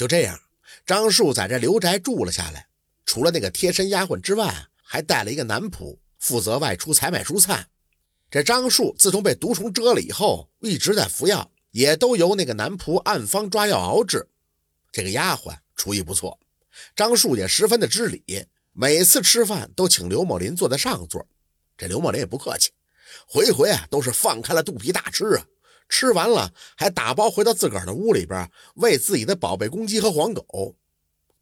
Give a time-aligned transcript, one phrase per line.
[0.00, 0.40] 就这样，
[0.86, 2.68] 张树在这刘宅住了下来。
[3.04, 7.66] 除了那个贴身丫鬟之外，还带了一个男仆，负责外出采买蔬菜。
[8.30, 14.26] 这张树自从被毒虫蛰了以后，一直在服药，也都由那个男仆按方抓药熬制。
[14.90, 16.40] 这个丫鬟厨艺不错，
[16.96, 21.28] 张树也十分的知礼，每次吃饭都请刘某林坐在上座。
[21.76, 22.70] 这刘某林也不客气，
[23.26, 25.44] 回回啊都是放开了肚皮大吃啊。
[25.90, 30.76] 吃完了还打包回到自个儿的屋里边，喂自己的宝贝公鸡和黄狗。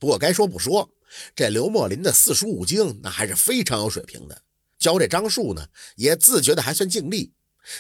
[0.01, 0.91] 不过该说不说，
[1.37, 4.43] 这刘墨林的四书五经那还是非常有水平的。
[4.79, 7.33] 教这张树呢，也自觉的还算尽力。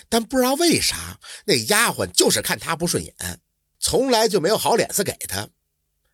[0.08, 3.40] 但不知道为啥，那丫鬟就是看他不顺眼，
[3.80, 5.48] 从来就没有好脸色给他。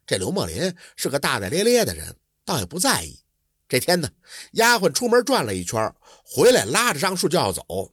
[0.07, 3.19] 这刘墨林是个大大咧咧的人，倒也不在意。
[3.67, 4.09] 这天呢，
[4.53, 5.93] 丫鬟出门转了一圈，
[6.23, 7.93] 回来拉着张树就要走。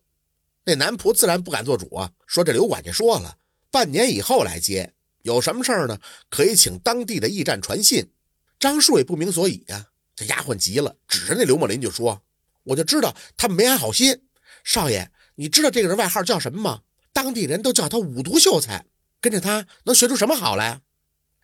[0.64, 3.38] 那男仆自然不敢做主啊，说这刘管家说了，
[3.72, 4.94] 半年以后来接。
[5.24, 6.00] 有什么事儿呢？
[6.30, 8.12] 可以请当地的驿站传信。
[8.60, 9.88] 张树也不明所以呀。
[10.16, 12.24] 这丫鬟急了，指着那刘墨林就说
[12.64, 14.24] ：“我就知道他们没安好心。
[14.64, 16.82] 少爷，你知道这个人外号叫什么吗？
[17.14, 18.86] 当地人都叫他五毒秀才。
[19.20, 20.82] 跟着他能学出什么好来？”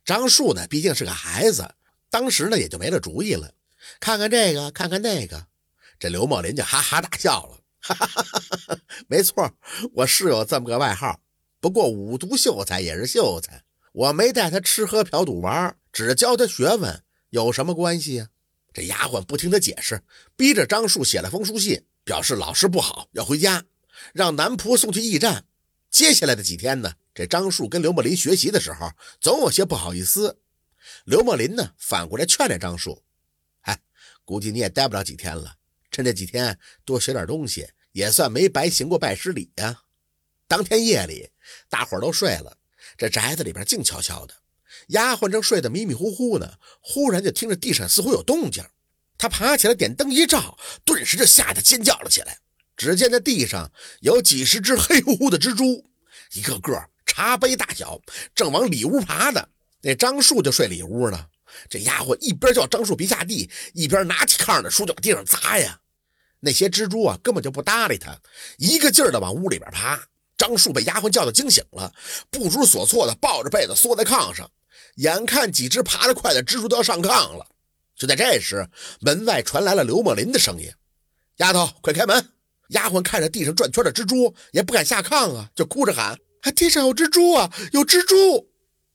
[0.06, 1.76] 张树呢，毕竟是个孩子，
[2.10, 3.54] 当时呢也就没了主意了。
[4.00, 5.48] 看看这个，看看那个，
[6.00, 7.57] 这刘墨林就哈哈大笑了。
[7.80, 9.54] 哈哈哈哈哈没错，
[9.94, 11.22] 我是有这么个外号。
[11.60, 13.64] 不过五毒秀才也是秀才。
[13.94, 18.30] 我没带他吃喝嫖赌玩，只教他学问，有什么关系呀？
[18.74, 20.04] 这丫鬟不听他解释，
[20.36, 23.66] 逼着张树写了封书信，表示老师不好，要回家，
[24.14, 25.46] 让男仆送去驿站。
[25.90, 30.40] 接下来的几天呢，这张树跟刘墨林学习的时候，总有些不好意思。
[31.06, 33.02] 刘墨林呢，反过来劝这张树
[33.62, 33.82] ：“哎，
[34.24, 35.56] 估计你也待不了几天了，
[35.98, 39.82] 趁这几天多学点东西，也算没白行过拜师礼呀。”
[40.48, 41.32] 当天夜里，
[41.70, 42.60] 大伙都睡了。
[42.96, 44.36] 这宅子里边静悄悄的，
[44.90, 48.64] 丫鬟正睡得迷迷糊糊呢，忽然就听着地上似乎有动静，
[49.18, 52.38] 她爬起来点灯一照，顿时就吓得尖叫了起来。
[52.76, 53.72] 只见那地上
[54.02, 55.84] 有几十只黑乎乎的蜘蛛，
[56.34, 58.00] 一个个茶杯大小，
[58.36, 59.50] 正往里屋爬呢。
[59.82, 61.26] 那张树就睡里屋呢，
[61.68, 65.82] 这丫鬟一边叫张树别下地，一边拿起炕上的书就往地上砸呀。
[66.40, 68.18] 那些蜘蛛啊，根本就不搭理他，
[68.58, 70.00] 一个劲儿的往屋里边爬。
[70.38, 71.92] 张树被丫鬟叫的惊醒了，
[72.30, 74.50] 不知所措的抱着被子缩在炕上，
[74.98, 77.48] 眼看几只爬得快的蜘蛛都要上炕了。
[77.96, 80.72] 就在这时，门外传来了刘墨林的声音
[81.38, 82.30] ：“丫头，快开门！”
[82.70, 86.20] 丫鬟看着地上转圈的蜘蛛，也不敢下炕啊，就哭着喊
[86.56, 88.48] ：“地上有蜘蛛啊，有蜘蛛！”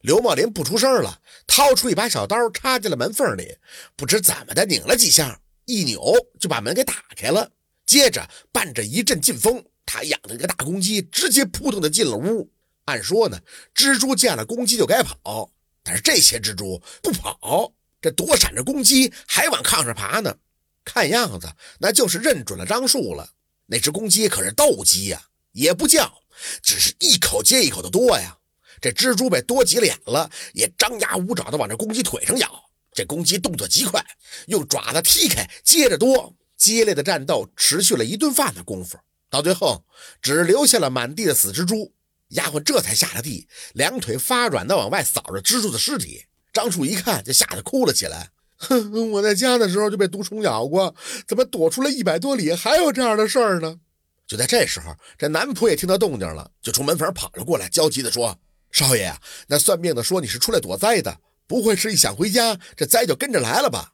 [0.03, 3.57] 刘墨林不出声了，掏出一把小刀插进了门缝里，
[3.97, 7.51] 不知怎么的拧了几下，一扭就把门给打开了。
[7.85, 9.65] 接着伴着一阵劲风。
[9.85, 12.49] 他养的那个大公鸡直接扑腾的进了屋。
[12.85, 13.39] 按说呢，
[13.75, 15.51] 蜘蛛见了公鸡就该跑，
[15.83, 20.37] 但是这些蜘蛛不跑，这躲闪着公鸡，还往炕上爬呢。
[20.85, 23.31] 看样子那就是认准了张树了。
[23.67, 26.23] 那只公鸡可是斗鸡呀，也不叫，
[26.63, 28.39] 只是一口接一口的多呀。
[28.81, 32.71] 这蜘蛛被多急了眼了，也张牙舞爪的往这公鸡腿上咬。
[32.95, 34.05] 这公鸡动作极快，
[34.47, 36.35] 用爪子踢开，接着多。
[36.57, 38.97] 激烈的战斗持续了一顿饭的功夫。
[39.29, 39.85] 到最后，
[40.21, 41.93] 只留下了满地的死蜘蛛，
[42.29, 46.27] 丫鬟这才下了地，两腿发软的往外扫着蜘蛛的尸体。
[46.53, 48.31] 张树一看，就吓得哭了起来。
[48.59, 50.95] 哼，我在家的时候就被毒虫咬过，
[51.27, 53.81] 怎么躲出来一百多里还有这样的事儿呢？
[54.25, 58.39] 就在这时候，这男仆也听到动静了，就从门缝跑了过来，焦急地说
[58.71, 59.13] ：“少爷，
[59.49, 61.19] 那算命的说你是出来躲灾的，
[61.53, 63.93] 不会是一想回家，这灾就跟着来了吧？”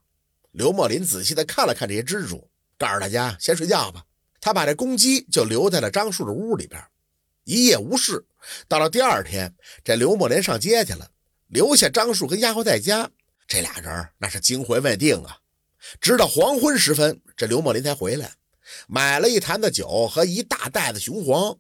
[0.55, 2.49] 刘墨林仔细地看了看这些蜘蛛，
[2.79, 4.05] 告诉大家先睡觉吧。
[4.41, 6.81] 他把这公鸡就留在了张树的屋里边，
[7.43, 8.25] 一夜无事。
[8.69, 9.53] 到了第二天，
[9.83, 11.11] 这刘墨林上街去了，
[11.49, 13.11] 留下张树跟丫鬟在家。
[13.49, 15.39] 这俩人那是惊魂未定啊！
[16.01, 18.35] 直到黄昏时分，这刘墨林才回来，
[18.87, 21.59] 买了一坛子酒和一大袋子雄黄，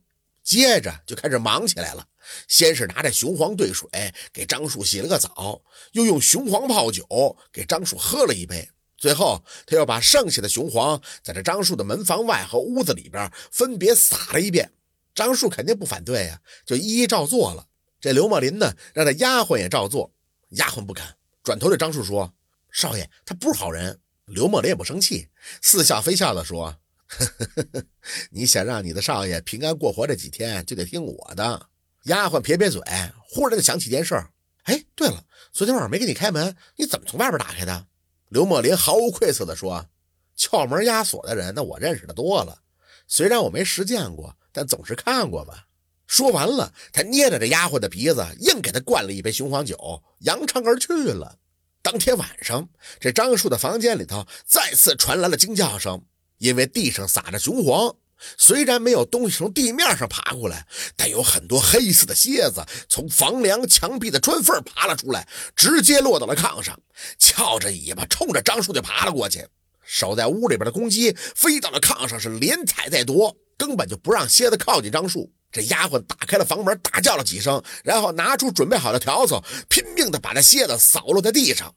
[0.48, 2.08] 接着就开始忙起来了。
[2.48, 3.86] 先是拿着雄黄兑水
[4.32, 5.60] 给张树洗了个澡，
[5.92, 8.66] 又用雄黄泡酒给张树喝了一杯。
[8.96, 14.72] 最后，他又把剩下的雄黄在这张树的门房外和屋子里边分别撒了一遍。
[15.14, 17.66] 张树肯定不反对呀，就一一照做了。
[18.00, 20.14] 这刘墨林呢，让这丫鬟也照做，
[20.52, 21.04] 丫鬟不肯，
[21.42, 22.32] 转头对张树说
[22.72, 25.28] ：“少爷，他不是好人。”刘墨林也不生气，
[25.60, 26.78] 似笑非笑的说
[28.30, 31.68] ：“你想让你的少爷平安过活这几天，就得听我的。”
[32.04, 32.80] 丫鬟撇撇嘴，
[33.28, 34.30] 忽然就想起件事儿
[34.64, 37.86] ：“哎，对了，昨天晚上没给你开门，你怎么从外边打开的？”
[38.30, 39.88] 刘墨林毫无愧色地说
[40.36, 42.62] ：“撬门压锁的人，那我认识的多了。
[43.06, 45.64] 虽然我没实践过，但总是看过吧。”
[46.06, 51.38] 说完了，他捏着这丫鬟的鼻子，硬给她灌了一杯雄黄酒，扬长而去了。
[51.82, 52.68] 当天晚上，
[52.98, 56.02] 这张树的房间里头再次传来了惊叫声，
[56.38, 57.94] 因为地上撒着雄黄。
[58.36, 66.76] 虽然没有东西从地面上爬过来，但有很多黑色的蝎子从房梁、墙壁的砖缝爬了出来，直接落到了炕上，
[67.16, 69.46] 翘着尾巴冲着张树就爬了过去。
[69.84, 75.32] 守在屋里边的公鸡飞到了炕上，是连踩带夺，根本就不让蝎子靠近张树。
[75.52, 81.72] 这丫鬟打开了房门，大叫了几声，然后拿出准备好的笤帚，拼命的把这蝎子扫落在地上。